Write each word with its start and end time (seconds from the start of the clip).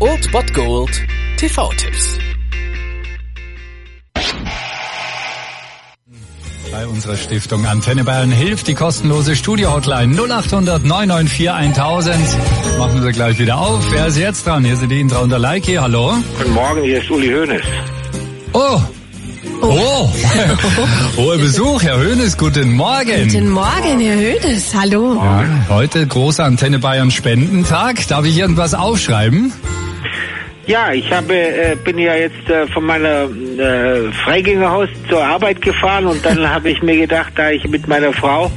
Old 0.00 0.30
Bot 0.32 0.52
Gold 0.52 0.90
TV-Tipps. 1.38 2.18
Bei 6.70 6.86
unserer 6.86 7.16
Stiftung 7.16 7.66
Antenne 7.66 8.04
Bayern 8.04 8.30
hilft 8.32 8.66
die 8.66 8.74
kostenlose 8.74 9.36
Studio-Hotline 9.36 10.14
0800 10.14 10.84
994 10.84 11.50
1000. 11.50 12.16
Machen 12.78 13.02
Sie 13.02 13.12
gleich 13.12 13.38
wieder 13.38 13.58
auf. 13.58 13.84
Wer 13.92 14.08
ist 14.08 14.18
jetzt 14.18 14.46
dran? 14.46 14.64
Hier 14.64 14.76
sind 14.76 14.88
die 14.88 15.00
Intra 15.00 15.20
und 15.20 15.30
der 15.30 15.38
Leike. 15.38 15.80
Hallo. 15.80 16.14
Guten 16.36 16.52
Morgen, 16.52 16.82
hier 16.82 17.00
ist 17.00 17.10
Uli 17.10 17.28
Hoeneß. 17.28 17.62
Oh. 18.52 18.80
Oh, 19.60 20.10
hoher 21.16 21.38
Besuch, 21.38 21.82
Herr 21.82 21.98
Hönes, 21.98 22.36
guten 22.36 22.72
Morgen. 22.72 23.28
Guten 23.28 23.50
Morgen, 23.50 24.00
Herr 24.00 24.16
Hönes, 24.16 24.74
hallo. 24.74 25.14
Ja, 25.14 25.44
heute 25.68 26.06
großer 26.06 26.44
Antenne 26.44 26.78
Bayern 26.78 27.10
Spendentag. 27.10 28.06
Darf 28.08 28.24
ich 28.24 28.38
irgendwas 28.38 28.74
aufschreiben? 28.74 29.52
Ja, 30.66 30.92
ich 30.92 31.12
habe, 31.12 31.34
äh, 31.34 31.76
bin 31.82 31.98
ja 31.98 32.14
jetzt 32.14 32.48
äh, 32.48 32.66
von 32.68 32.84
meiner 32.84 33.24
äh, 33.24 34.12
Freigängerhaus 34.24 34.88
zur 35.08 35.22
Arbeit 35.22 35.60
gefahren 35.60 36.06
und 36.06 36.24
dann 36.24 36.48
habe 36.54 36.70
ich 36.70 36.82
mir 36.82 36.96
gedacht, 36.96 37.32
da 37.36 37.50
ich 37.50 37.66
mit 37.68 37.86
meiner 37.86 38.12
Frau 38.12 38.50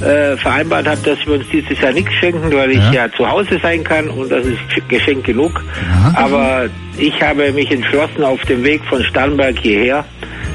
äh, 0.00 0.36
vereinbart 0.36 0.88
habe, 0.88 1.00
dass 1.02 1.26
wir 1.26 1.34
uns 1.34 1.44
dieses 1.52 1.80
Jahr 1.80 1.92
nichts 1.92 2.12
schenken, 2.14 2.50
weil 2.52 2.70
ich 2.70 2.78
ja, 2.78 2.92
ja 2.92 3.12
zu 3.12 3.28
Hause 3.28 3.58
sein 3.62 3.84
kann 3.84 4.08
und 4.08 4.30
das 4.30 4.46
ist 4.46 4.58
Geschenk 4.88 5.24
genug. 5.24 5.62
Ja. 5.88 6.18
Aber 6.18 6.68
ich 6.96 7.20
habe 7.22 7.52
mich 7.52 7.70
entschlossen, 7.70 8.22
auf 8.22 8.40
dem 8.42 8.64
Weg 8.64 8.82
von 8.84 9.02
Starnberg 9.04 9.58
hierher 9.58 10.04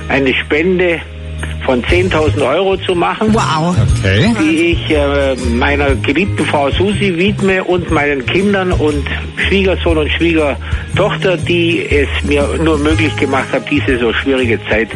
eine 0.09 0.33
Spende 0.33 0.99
von 1.65 1.83
10.000 1.83 2.41
Euro 2.41 2.77
zu 2.77 2.95
machen, 2.95 3.33
wow. 3.33 3.75
okay. 3.99 4.33
die 4.39 4.71
ich 4.71 4.89
äh, 4.89 5.35
meiner 5.53 5.95
geliebten 5.95 6.45
Frau 6.45 6.69
Susi 6.71 7.15
widme 7.17 7.63
und 7.63 7.91
meinen 7.91 8.25
Kindern 8.25 8.71
und 8.71 9.05
Schwiegersohn 9.37 9.97
und 9.97 10.09
Schwiegertochter, 10.11 11.37
die 11.37 11.85
es 11.87 12.07
mir 12.23 12.47
nur 12.61 12.77
möglich 12.79 13.15
gemacht 13.17 13.47
haben, 13.51 13.65
diese 13.69 13.99
so 13.99 14.11
schwierige 14.13 14.59
Zeit 14.67 14.89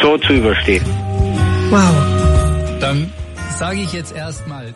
so 0.00 0.16
zu 0.18 0.32
überstehen. 0.32 0.84
Wow. 1.70 1.94
Dann 2.80 3.12
sage 3.58 3.80
ich 3.80 3.92
jetzt 3.92 4.14
erstmal 4.16 4.72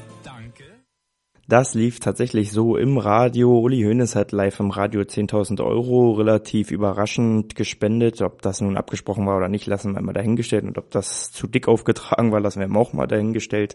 das 1.50 1.74
lief 1.74 1.98
tatsächlich 1.98 2.52
so 2.52 2.76
im 2.76 2.96
Radio. 2.96 3.58
Uli 3.58 3.82
Hoeneß 3.82 4.14
hat 4.14 4.30
live 4.30 4.60
im 4.60 4.70
Radio 4.70 5.00
10.000 5.00 5.62
Euro 5.64 6.12
relativ 6.12 6.70
überraschend 6.70 7.56
gespendet. 7.56 8.22
Ob 8.22 8.40
das 8.40 8.60
nun 8.60 8.76
abgesprochen 8.76 9.26
war 9.26 9.36
oder 9.36 9.48
nicht, 9.48 9.66
lassen 9.66 9.94
wir 9.94 10.00
mal 10.00 10.12
dahingestellt. 10.12 10.64
Und 10.64 10.78
ob 10.78 10.90
das 10.90 11.32
zu 11.32 11.48
dick 11.48 11.66
aufgetragen 11.66 12.30
war, 12.30 12.40
lassen 12.40 12.60
wir 12.60 12.80
auch 12.80 12.92
mal 12.92 13.08
dahingestellt. 13.08 13.74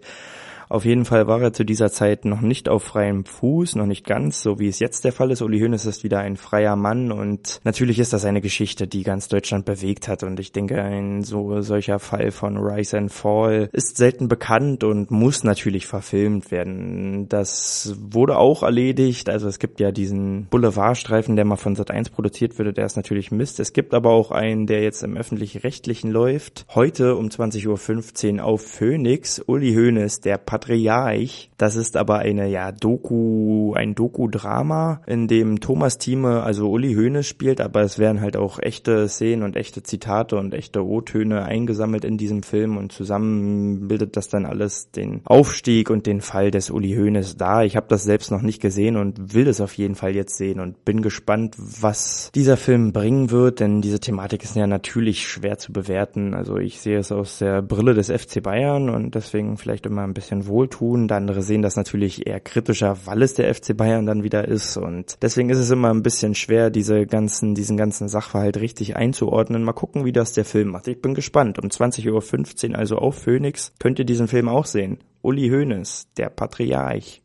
Auf 0.70 0.86
jeden 0.86 1.06
Fall 1.06 1.28
war 1.28 1.42
er 1.42 1.54
zu 1.54 1.64
dieser 1.64 1.92
Zeit 1.92 2.26
noch 2.26 2.42
nicht 2.42 2.70
auf 2.70 2.84
freiem 2.84 3.26
Fuß, 3.26 3.76
noch 3.76 3.86
nicht 3.86 4.06
ganz, 4.06 4.42
so 4.42 4.60
wie 4.60 4.68
es 4.68 4.80
jetzt 4.80 5.04
der 5.06 5.12
Fall 5.12 5.32
ist. 5.32 5.42
Uli 5.42 5.60
Hoeneß 5.60 5.86
ist 5.86 6.04
wieder 6.04 6.20
ein 6.20 6.38
freier 6.38 6.76
Mann 6.76 7.12
und 7.12 7.60
natürlich 7.64 8.00
ist 8.00 8.14
das 8.14 8.26
eine 8.26 8.42
Geschichte, 8.42 8.88
die 8.88 9.04
ganz 9.04 9.28
Deutschland 9.28 9.66
bewegt 9.66 10.08
hat 10.08 10.24
und 10.24 10.40
ich 10.40 10.52
denke, 10.52 10.82
ein 10.82 11.24
so 11.24 11.62
solcher 11.62 12.00
Fall 12.00 12.32
von 12.32 12.58
Rise 12.58 12.98
and 12.98 13.12
Fall 13.12 13.70
ist 13.74 13.98
selten 13.98 14.28
bekannt 14.28 14.84
und 14.84 15.12
muss 15.12 15.44
natürlich 15.44 15.86
verfilmt 15.88 16.52
werden. 16.52 17.30
Das 17.30 17.96
wurde 18.00 18.38
auch 18.38 18.64
erledigt, 18.64 19.30
also 19.30 19.48
es 19.48 19.60
gibt 19.60 19.80
ja 19.80 19.92
diesen 19.92 20.48
Boulevardstreifen, 20.48 21.36
der 21.36 21.46
mal 21.46 21.56
von 21.56 21.76
Sat1 21.76 22.12
produziert 22.12 22.58
würde, 22.58 22.74
der 22.74 22.86
ist 22.86 22.96
natürlich 22.96 23.32
Mist. 23.32 23.60
Es 23.60 23.74
gibt 23.74 23.94
aber 23.94 24.10
auch 24.10 24.32
einen, 24.32 24.68
der 24.68 24.82
jetzt 24.82 25.04
im 25.04 25.18
öffentlich-rechtlichen 25.18 26.12
läuft. 26.12 26.66
Heute 26.74 27.16
um 27.16 27.28
20.15 27.28 28.38
Uhr 28.38 28.46
auf 28.46 28.62
Phoenix, 28.62 29.42
Uli 29.46 29.74
Hoeneß, 29.74 30.22
der 30.22 30.38
Patriarch. 30.56 31.50
Das 31.58 31.76
ist 31.76 31.98
aber 31.98 32.20
eine, 32.20 32.48
ja, 32.48 32.72
Doku, 32.72 33.74
ein 33.74 33.96
Doku-Drama, 33.96 35.02
in 35.06 35.28
dem 35.28 35.60
Thomas 35.60 35.98
Thieme, 35.98 36.44
also 36.44 36.70
Uli 36.70 36.94
Hoeneß 36.94 37.26
spielt, 37.26 37.62
aber 37.62 37.82
es 37.82 38.00
werden 38.00 38.22
halt 38.22 38.38
auch 38.38 38.60
echte 38.60 39.08
Szenen 39.08 39.44
und 39.44 39.56
echte 39.56 39.84
Zitate 39.84 40.38
und 40.38 40.54
echte 40.54 40.86
O-Töne 40.86 41.44
eingesammelt 41.44 42.06
in 42.06 42.18
diesem 42.18 42.44
Film 42.44 42.78
und 42.78 42.92
zusammen 42.92 43.88
bildet 43.88 44.16
das 44.18 44.30
dann 44.30 44.46
alles 44.46 44.92
den 44.92 45.22
Aufstieg 45.26 45.90
und 45.90 46.06
den 46.06 46.22
Fall 46.22 46.52
des 46.52 46.70
Uli 46.70 46.96
Hoeneß 46.96 47.38
da. 47.38 47.64
Ich 47.64 47.76
habe 47.76 47.88
das 47.90 48.04
selbst 48.04 48.32
noch 48.32 48.42
nicht 48.42 48.62
gesehen 48.62 48.96
und 48.96 49.34
will 49.34 49.48
es 49.48 49.62
auf 49.62 49.74
jeden 49.74 49.96
Fall 49.96 50.16
jetzt 50.16 50.38
sehen 50.38 50.60
und 50.60 50.86
bin 50.86 51.02
gespannt, 51.02 51.56
was 51.58 52.32
dieser 52.34 52.58
Film 52.58 52.94
bringen 52.94 53.32
wird, 53.32 53.60
denn 53.60 53.82
diese 53.82 54.00
Thematik 54.00 54.44
ist 54.44 54.56
ja 54.56 54.68
natürlich 54.68 55.28
schwer 55.28 55.58
zu 55.58 55.74
bewerten. 55.74 56.34
Also 56.34 56.58
ich 56.58 56.80
sehe 56.80 56.98
es 56.98 57.12
aus 57.12 57.40
der 57.40 57.62
Brille 57.62 57.94
des 57.94 58.10
FC 58.10 58.42
Bayern 58.42 58.90
und 58.90 59.16
deswegen 59.16 59.58
vielleicht 59.58 59.86
immer 59.86 60.04
ein 60.04 60.14
bisschen 60.14 60.45
wohltun. 60.48 61.10
Andere 61.12 61.42
sehen 61.42 61.62
das 61.62 61.76
natürlich 61.76 62.28
eher 62.28 62.40
kritischer, 62.40 62.98
weil 63.06 63.22
es 63.22 63.34
der 63.34 63.54
FC 63.54 63.76
Bayern 63.76 64.06
dann 64.06 64.24
wieder 64.24 64.48
ist. 64.48 64.78
Und 64.78 65.18
deswegen 65.22 65.50
ist 65.50 65.60
es 65.60 65.72
immer 65.72 65.94
ein 65.94 66.04
bisschen 66.04 66.36
schwer, 66.36 66.70
diese 66.70 67.06
ganzen, 67.06 67.56
diesen 67.56 67.78
ganzen 67.78 68.08
Sachverhalt 68.08 68.58
richtig 68.58 68.96
einzuordnen. 68.96 69.64
Mal 69.64 69.74
gucken, 69.74 70.06
wie 70.06 70.12
das 70.12 70.34
der 70.34 70.46
Film 70.46 70.70
macht. 70.70 70.88
Ich 70.88 71.02
bin 71.02 71.14
gespannt. 71.14 71.60
Um 71.60 71.70
20.15 71.70 72.72
Uhr 72.72 72.78
also 72.78 72.98
auf 72.98 73.16
Phoenix 73.16 73.74
könnt 73.80 74.00
ihr 74.00 74.06
diesen 74.06 74.28
Film 74.28 74.50
auch 74.50 74.66
sehen. 74.66 75.00
Uli 75.22 75.50
Hoeneß, 75.50 76.10
der 76.18 76.30
Patriarch. 76.30 77.25